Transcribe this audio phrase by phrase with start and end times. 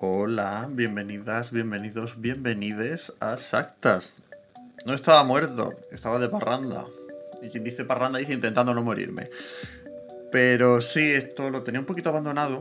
[0.00, 4.14] Hola, bienvenidas, bienvenidos, bienvenides a Sactas.
[4.84, 6.84] No estaba muerto, estaba de parranda.
[7.42, 9.30] Y quien dice parranda dice intentando no morirme.
[10.30, 12.60] Pero sí, esto lo tenía un poquito abandonado.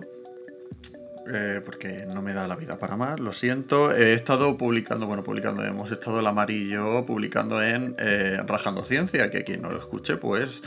[1.28, 3.92] eh, porque no me da la vida para más, lo siento.
[3.92, 9.44] He estado publicando, bueno, publicando, hemos estado el amarillo publicando en eh, Rajando Ciencia, que
[9.44, 10.62] quien no lo escuche, pues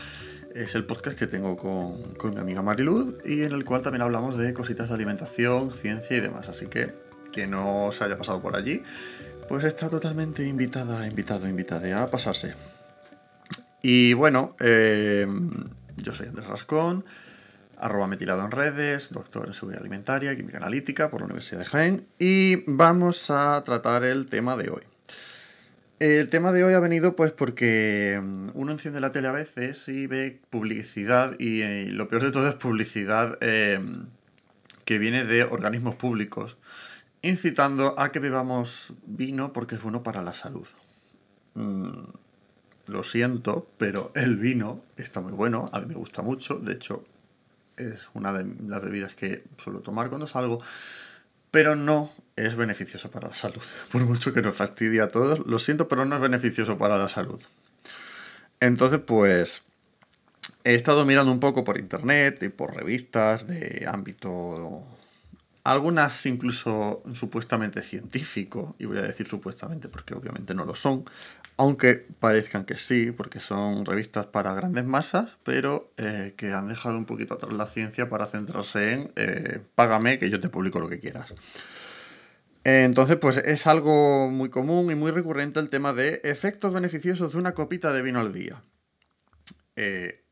[0.54, 4.02] es el podcast que tengo con, con mi amiga Mariluz y en el cual también
[4.02, 6.48] hablamos de cositas de alimentación, ciencia y demás.
[6.48, 6.94] Así que
[7.32, 8.82] quien no se haya pasado por allí,
[9.48, 12.54] pues está totalmente invitada, invitado, invitada a pasarse.
[13.82, 15.26] Y bueno, eh,
[15.96, 17.04] yo soy Andrés Rascón,
[17.76, 22.06] arroba metilado en redes, doctor en seguridad alimentaria, química analítica por la Universidad de Jaén
[22.18, 24.97] y vamos a tratar el tema de hoy.
[26.00, 29.88] El tema de hoy ha venido pues porque mm, uno enciende la tele a veces
[29.88, 33.80] y ve publicidad y, eh, lo peor de todo es publicidad eh,
[34.84, 36.56] que viene de organismos públicos
[37.22, 40.68] incitando a que bebamos vino porque es bueno para la salud.
[41.54, 41.90] Mm,
[42.86, 47.02] lo siento, pero el vino está muy bueno, a mí me gusta mucho, de hecho
[47.76, 50.60] es una de las bebidas que suelo tomar cuando salgo,
[51.50, 53.62] pero no es beneficioso para la salud.
[53.92, 57.08] Por mucho que nos fastidie a todos, lo siento, pero no es beneficioso para la
[57.08, 57.40] salud.
[58.60, 59.62] Entonces, pues,
[60.64, 64.84] he estado mirando un poco por internet y por revistas de ámbito,
[65.70, 71.04] algunas incluso supuestamente científico, y voy a decir supuestamente porque obviamente no lo son,
[71.58, 76.96] aunque parezcan que sí, porque son revistas para grandes masas, pero eh, que han dejado
[76.96, 80.88] un poquito atrás la ciencia para centrarse en eh, págame que yo te publico lo
[80.88, 81.32] que quieras.
[82.64, 87.38] Entonces, pues es algo muy común y muy recurrente el tema de efectos beneficiosos de
[87.38, 88.62] una copita de vino al día.
[89.76, 90.24] Eh,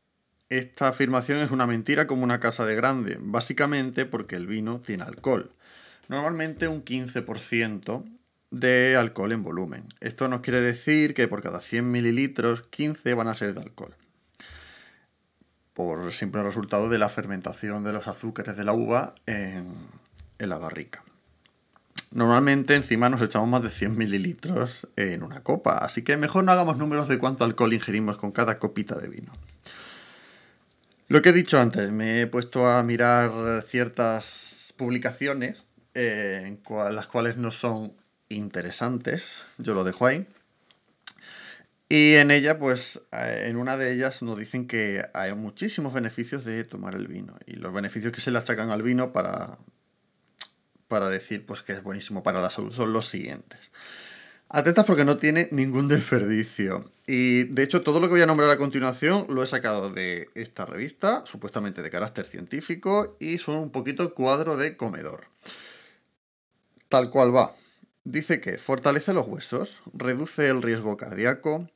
[0.49, 5.03] esta afirmación es una mentira como una casa de grande, básicamente porque el vino tiene
[5.03, 5.51] alcohol.
[6.07, 8.05] Normalmente un 15%
[8.51, 9.83] de alcohol en volumen.
[9.99, 13.93] Esto nos quiere decir que por cada 100 mililitros, 15 van a ser de alcohol.
[15.73, 19.67] Por simple resultado de la fermentación de los azúcares de la uva en,
[20.39, 21.03] en la barrica.
[22.11, 26.53] Normalmente encima nos echamos más de 100 mililitros en una copa, así que mejor no
[26.53, 29.33] hagamos números de cuánto alcohol ingerimos con cada copita de vino.
[31.09, 36.57] Lo que he dicho antes, me he puesto a mirar ciertas publicaciones eh,
[36.91, 37.93] las cuales no son
[38.29, 40.27] interesantes, yo lo dejo ahí.
[41.89, 46.43] Y en ella, pues, eh, en una de ellas nos dicen que hay muchísimos beneficios
[46.43, 47.37] de tomar el vino.
[47.45, 49.57] Y los beneficios que se le achacan al vino para,
[50.89, 53.71] para decir pues, que es buenísimo para la salud son los siguientes.
[54.49, 56.81] Atentas porque no tiene ningún desperdicio.
[57.05, 60.29] Y de hecho, todo lo que voy a nombrar a continuación lo he sacado de
[60.35, 65.25] esta revista, supuestamente de carácter científico, y son un poquito cuadro de comedor.
[66.87, 67.53] Tal cual va.
[68.05, 71.67] Dice que fortalece los huesos, reduce el riesgo cardíaco,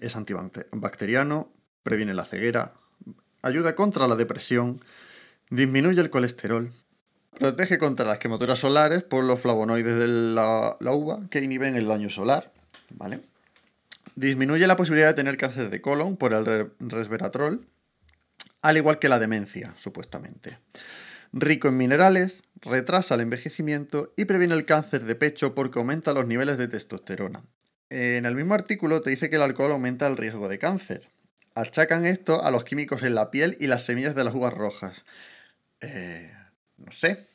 [0.00, 1.52] es antibacteriano,
[1.82, 2.72] previene la ceguera,
[3.42, 4.80] ayuda contra la depresión,
[5.50, 6.70] disminuye el colesterol,
[7.38, 12.10] protege contra las quemaduras solares por los flavonoides de la, uva que inhiben el daño
[12.10, 12.50] solar,
[12.90, 13.20] ¿vale?
[14.16, 17.64] Disminuye la posibilidad de tener cáncer de colon por el resveratrol,
[18.62, 20.58] al igual que la demencia, supuestamente.
[21.32, 26.26] Rico en minerales, retrasa el envejecimiento y previene el cáncer de pecho porque aumenta los
[26.26, 27.42] niveles de testosterona.
[27.90, 31.08] En el mismo artículo te dice que el alcohol aumenta el riesgo de cáncer.
[31.54, 35.02] Achacan esto a los químicos en la piel y las semillas de las uvas rojas.
[35.80, 36.32] Eh,
[36.78, 37.26] no sé.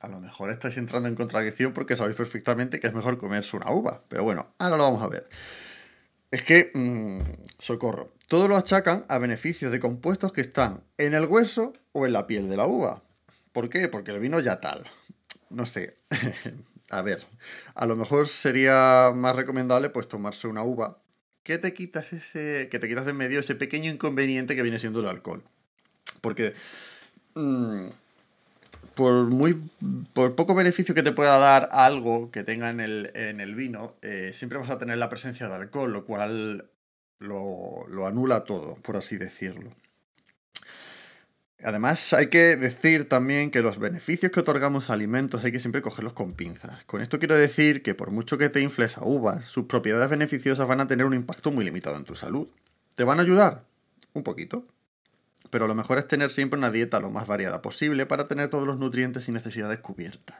[0.00, 3.70] A lo mejor estáis entrando en contradicción porque sabéis perfectamente que es mejor comerse una
[3.70, 4.02] uva.
[4.08, 5.28] Pero bueno, ahora lo vamos a ver.
[6.30, 7.20] Es que, mmm,
[7.58, 12.12] socorro, todo lo achacan a beneficios de compuestos que están en el hueso o en
[12.12, 13.02] la piel de la uva.
[13.52, 13.88] ¿Por qué?
[13.88, 14.84] Porque el vino ya tal.
[15.50, 15.96] No sé.
[16.90, 17.26] a ver,
[17.74, 20.98] a lo mejor sería más recomendable pues tomarse una uva
[21.42, 24.78] que te quitas ese que te quitas de en medio ese pequeño inconveniente que viene
[24.78, 25.42] siendo el alcohol.
[26.20, 26.52] Porque
[27.34, 27.88] mmm,
[28.94, 29.54] por muy
[30.12, 33.94] por poco beneficio que te pueda dar algo que tenga en el, en el vino,
[34.02, 36.68] eh, siempre vas a tener la presencia de alcohol, lo cual
[37.18, 39.70] lo, lo anula todo, por así decirlo.
[41.62, 45.82] Además, hay que decir también que los beneficios que otorgamos a alimentos hay que siempre
[45.82, 46.84] cogerlos con pinzas.
[46.84, 50.68] Con esto quiero decir que por mucho que te infles a uvas, sus propiedades beneficiosas
[50.68, 52.46] van a tener un impacto muy limitado en tu salud.
[52.94, 53.64] ¿Te van a ayudar?
[54.12, 54.66] Un poquito.
[55.50, 58.66] Pero lo mejor es tener siempre una dieta lo más variada posible para tener todos
[58.66, 60.36] los nutrientes y necesidades cubiertas.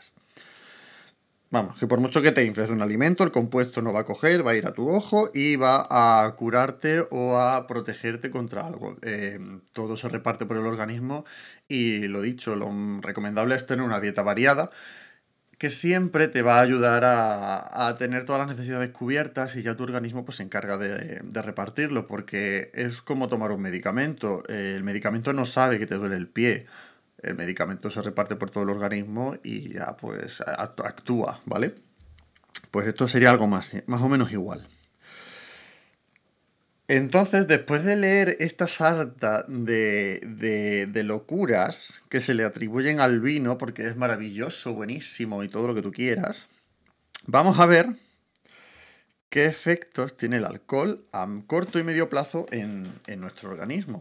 [1.51, 4.47] Vamos, que por mucho que te infles un alimento, el compuesto no va a coger,
[4.47, 8.99] va a ir a tu ojo y va a curarte o a protegerte contra algo.
[9.01, 9.39] Eh,
[9.73, 11.25] todo se reparte por el organismo
[11.67, 12.69] y lo dicho, lo
[13.01, 14.71] recomendable es tener una dieta variada
[15.59, 19.83] que siempre te va a ayudar a, tener todas las necesidades cubiertas y ya tu
[19.83, 24.45] organismo pues, se encarga de, repartirlo, porque es como tomar un medicamento.
[24.49, 26.63] El medicamento no sabe que te duele el pie.
[27.23, 31.75] El medicamento se reparte por todo el organismo y ya pues actúa, ¿vale?
[32.71, 34.65] Pues esto sería algo más, más o menos igual.
[36.89, 40.21] Entonces, después de leer esta sarta de,
[40.91, 45.75] de, locuras que se le atribuyen al vino, porque es maravilloso, buenísimo y todo lo
[45.75, 46.47] que tú quieras,
[47.27, 47.91] vamos a ver
[49.29, 54.01] qué efectos tiene el alcohol a corto y medio plazo en, en nuestro organismo.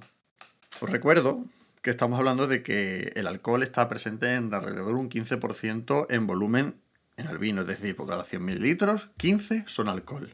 [0.80, 1.44] Os recuerdo
[1.81, 6.25] que estamos hablando de que el alcohol está presente en alrededor de un 15% en
[6.25, 6.75] volumen
[7.18, 10.34] en el vino, es decir, por cada 100 mililitros, 15 son alcohol.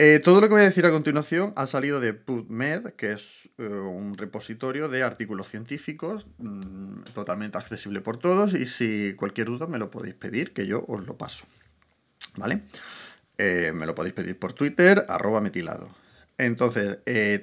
[0.00, 3.48] Eh, todo lo que voy a decir a continuación ha salido de PubMed, que es
[3.58, 9.66] eh, un repositorio de artículos científicos mm, totalmente accesible por todos y si cualquier duda
[9.66, 11.44] me lo podéis pedir, que yo os lo paso.
[12.36, 12.62] ¿Vale?
[13.38, 15.90] Eh, me lo podéis pedir por Twitter, arroba metilado.
[16.38, 16.98] Entonces,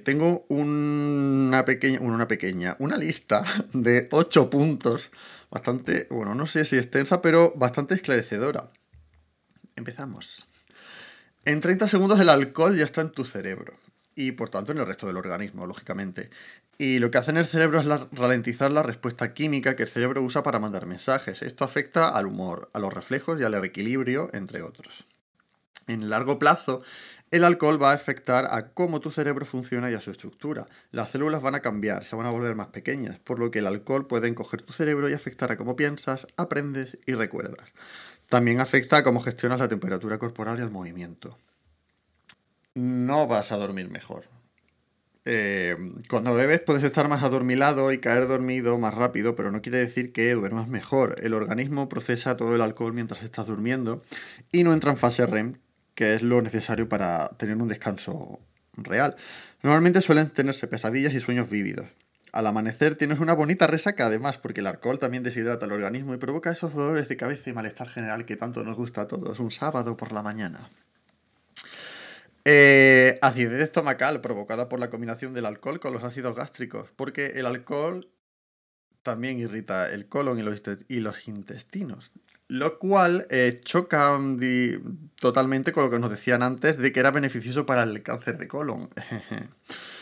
[0.06, 3.44] tengo una pequeña, una pequeña, una lista
[3.74, 5.12] de 8 puntos,
[5.51, 8.66] bastante, bueno, no sé si extensa, pero bastante esclarecedora.
[9.75, 10.46] Empezamos.
[11.46, 13.76] En 30 segundos el alcohol ya está en tu cerebro
[14.16, 16.32] y por tanto en el resto del organismo, lógicamente.
[16.80, 20.24] Y lo que hace en el cerebro es ralentizar la respuesta química que el cerebro
[20.24, 21.44] usa para mandar mensajes.
[21.44, 25.06] Esto afecta al humor, a los reflejos y al equilibrio, entre otros.
[25.86, 26.82] En largo plazo,
[27.30, 30.66] el alcohol va a afectar a cómo tu cerebro funciona y a su estructura.
[30.92, 33.68] Las células van a cambiar, se van a volver más pequeñas, por lo que el
[33.68, 37.70] alcohol puede encoger tu cerebro y afectar a cómo piensas, aprendes y recuerdas.
[38.30, 41.38] También afecta a cómo gestionas la temperatura corporal y el movimiento.
[42.74, 44.24] No vas a dormir mejor.
[45.27, 45.75] Eh,
[46.07, 50.13] cuando bebes puedes estar más adormilado y caer dormido más rápido, pero no quiere decir
[50.13, 51.16] que duermas mejor.
[51.24, 54.04] El organismo procesa todo el alcohol mientras estás durmiendo
[54.51, 55.56] y no entra en fase REM,
[55.95, 58.39] que es lo necesario para tener un descanso
[58.77, 59.16] real.
[59.63, 61.89] Normalmente suelen tenerse pesadillas y sueños vívidos.
[62.36, 66.18] Al amanecer tienes una bonita resaca además, porque el alcohol también deshidrata el organismo y
[66.18, 69.52] provoca esos dolores de cabeza y malestar general que tanto nos gusta a todos un
[69.52, 70.70] sábado por la mañana.
[72.44, 77.46] Eh, acidez estomacal provocada por la combinación del alcohol con los ácidos gástricos, porque el
[77.46, 78.12] alcohol
[79.02, 82.12] también irrita el colon y los, intestinos,
[82.50, 84.20] lo cual eh, choca
[85.22, 88.50] totalmente con lo que nos decían antes de que era beneficioso para el cáncer de
[88.50, 88.90] colon.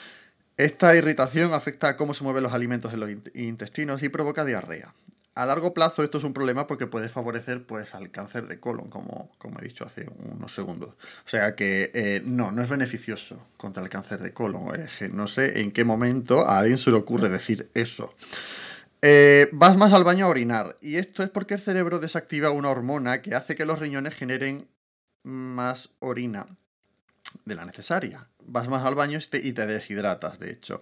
[0.57, 4.93] Esta irritación afecta a cómo se mueven los alimentos en los intestinos y provoca diarrea.
[5.35, 8.87] A largo plazo esto es un problema porque puede favorecer pues, al cáncer de colon,
[8.87, 10.89] como, como he dicho hace unos segundos.
[11.25, 14.65] O sea que eh, no, no es beneficioso contra el cáncer de colon.
[15.11, 18.13] no sé en qué momento a alguien se le ocurre decir eso.
[19.01, 22.69] Eh, vas más al baño a orinar y esto es porque el cerebro desactiva una
[22.69, 24.67] hormona que hace que los riñones generen
[25.23, 26.45] más orina
[27.45, 28.27] de la necesaria.
[28.45, 30.79] Vas más al baño y te deshidratas, de hecho.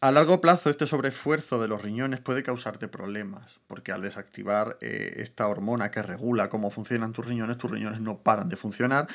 [0.00, 5.14] A largo plazo, este sobreesfuerzo de los riñones puede causarte problemas, porque al desactivar eh,
[5.16, 9.06] esta hormona que regula cómo funcionan tus riñones, tus riñones no paran de funcionar,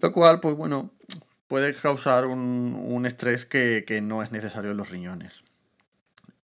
[0.00, 0.90] lo cual, pues bueno,
[1.46, 5.42] puede causar un, estrés que, que, no es necesario en los riñones.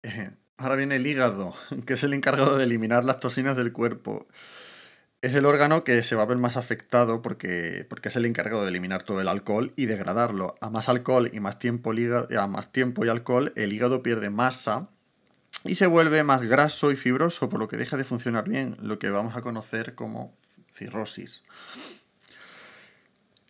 [0.03, 1.53] Eh, ahora viene el hígado,
[1.85, 4.27] que es el encargado de eliminar las toxinas del cuerpo
[5.21, 8.63] es el órgano que se va a ver más afectado porque, porque es el encargado
[8.63, 10.55] de eliminar todo el alcohol y degradarlo.
[10.61, 14.87] A más alcohol y más tiempo, a más tiempo y alcohol, el hígado pierde masa
[15.65, 18.97] y se vuelve más graso y fibroso, por lo que deja de funcionar bien, lo
[18.97, 20.33] que vamos a conocer como
[20.73, 21.43] cirrosis.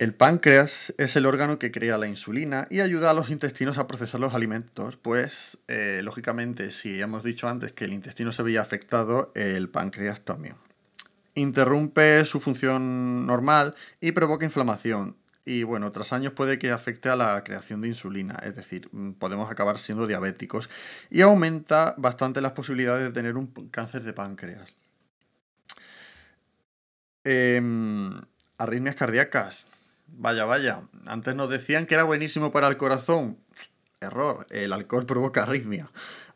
[0.00, 3.86] El páncreas es el órgano que crea la insulina y ayuda a los intestinos a
[3.86, 8.62] procesar los alimentos, pues eh, lógicamente si hemos dicho antes que el intestino se veía
[8.62, 10.56] afectado, el páncreas también
[11.40, 15.16] interrumpe su función normal y provoca inflamación.
[15.44, 19.12] Y bueno, tras años puede que afecte a la creación de insulina, es decir, mm,
[19.12, 20.68] podemos acabar siendo diabéticos.
[21.10, 24.74] Y aumenta bastante las posibilidades de tener un cáncer de páncreas.
[27.24, 28.20] Em,
[28.58, 29.66] arritmias cardíacas.
[30.06, 30.80] Vaya, vaya.
[31.06, 33.38] Antes nos decían que era buenísimo para el corazón.
[34.00, 34.46] Error.
[34.50, 35.90] El alcohol provoca arritmia.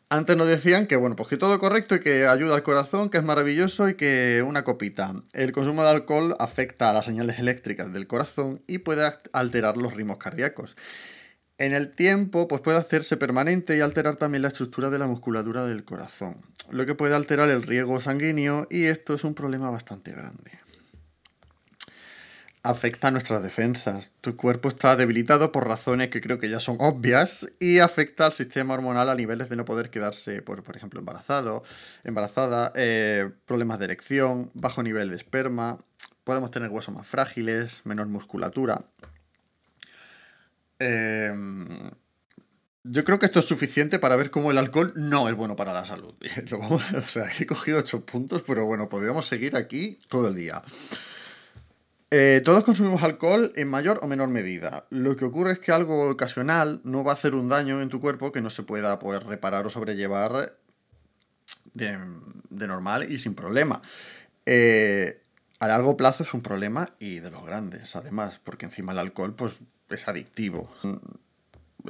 [0.09, 3.17] Antes nos decían que, bueno, pues que todo correcto y que ayuda al corazón, que
[3.17, 5.13] es maravilloso y que una copita.
[5.33, 9.95] El consumo de alcohol afecta a las señales eléctricas del corazón y puede alterar los
[9.95, 10.75] ritmos cardíacos.
[11.57, 15.65] En el tiempo, pues puede hacerse permanente y alterar también la estructura de la musculatura
[15.65, 16.35] del corazón,
[16.69, 20.64] lo que puede alterar el riego sanguíneo y esto es un problema bastante grande.
[22.65, 24.11] Afecta a nuestras defensas.
[24.21, 28.33] Tu cuerpo está debilitado por razones que creo que ya son obvias y afecta al
[28.33, 31.63] sistema hormonal a niveles de no poder quedarse, por, por ejemplo, embarazado,
[32.03, 35.77] embarazada, eh, problemas de erección, bajo nivel de esperma,
[36.23, 38.85] podemos tener huesos más frágiles, menor musculatura.
[40.79, 41.91] Em,
[42.83, 45.71] yo creo que esto es suficiente para ver cómo el alcohol no es bueno para
[45.71, 46.15] la salud.
[46.51, 50.63] o sea, he cogido ocho puntos, pero bueno, podríamos seguir aquí todo el día.
[52.11, 54.85] Eh, todos consumimos alcohol en mayor o menor medida.
[54.89, 57.99] Lo que ocurre es que algo ocasional no va a hacer un daño en tu
[57.99, 60.55] cuerpo que no se pueda poder pues, reparar o sobrellevar
[61.73, 61.97] de,
[62.49, 63.81] normal y sin problema.
[64.45, 65.21] Eh,
[65.59, 69.33] a largo plazo es un problema y de los grandes, además, porque encima el alcohol
[69.33, 69.53] pues,
[69.89, 70.69] es adictivo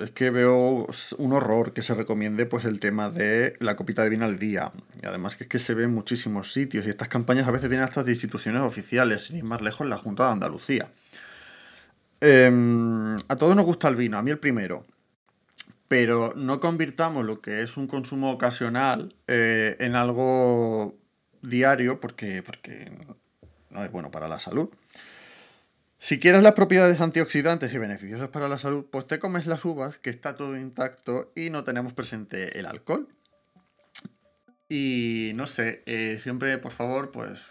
[0.01, 0.87] es que veo
[1.17, 4.71] un horror que se recomiende pues el tema de la copita de vino al día.
[5.01, 7.69] Y además que es que se ve en muchísimos sitios y estas campañas a veces
[7.69, 10.89] vienen hasta de instituciones oficiales, sin ir más lejos, la Junta de Andalucía.
[12.21, 14.85] Em, a todos nos gusta el vino, a mí el primero.
[15.87, 20.95] Pero no convirtamos lo que es un consumo ocasional eh, en algo
[21.41, 22.91] diario porque, porque
[23.69, 24.69] no es bueno para la salud.
[26.05, 29.97] Si quieres las propiedades antioxidantes y beneficiosas para la salud, pues te comes las uvas,
[29.97, 33.07] que está todo intacto y no tenemos presente el alcohol.
[34.69, 37.47] Y no sé, eh, siempre por favor, pues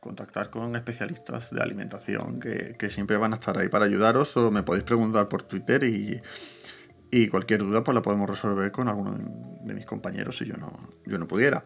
[0.00, 4.62] contactar con especialistas de alimentación que, siempre van a estar ahí para ayudaros o me
[4.62, 9.18] podéis preguntar por Twitter y, cualquier duda pues la podemos resolver con alguno
[9.64, 10.72] de mis compañeros si yo no,
[11.04, 11.62] yo no pudiera.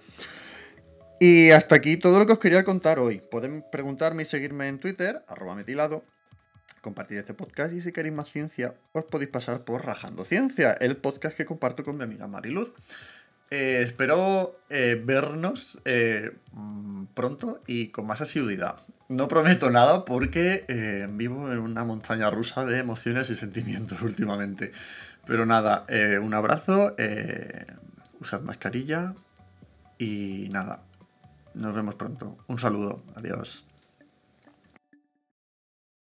[1.20, 3.22] Y hasta aquí todo lo que os quería contar hoy.
[3.30, 6.02] Pueden preguntarme y seguirme en Twitter, arroba metilado,
[6.82, 10.96] compartid este podcast y si queréis más ciencia os podéis pasar por Rajando Ciencia, el
[10.96, 12.74] podcast que comparto con mi amiga Mariluz.
[13.50, 18.76] Eh, espero eh, vernos eh, mm, pronto y con más asiduidad.
[19.08, 24.72] No prometo nada porque vivo en una montaña rusa de emociones y sentimientos últimamente.
[25.26, 25.86] Pero nada,
[26.20, 26.96] un abrazo,
[28.18, 29.14] usad mascarilla
[29.98, 30.82] y nada,
[31.54, 32.38] nos vemos pronto.
[32.48, 33.66] Un saludo, adiós.